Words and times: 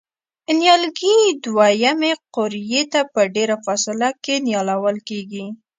نیالګي 0.57 1.17
دوه 1.43 1.67
یمې 1.83 2.11
قوریې 2.35 2.81
ته 2.93 3.01
په 3.13 3.21
ډېره 3.35 3.55
فاصله 3.65 4.09
کې 4.23 4.35
نیالول 4.47 4.97
کېږي. 5.09 5.45